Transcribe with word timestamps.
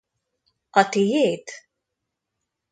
A 0.79 0.83
tiéd? 0.91 1.47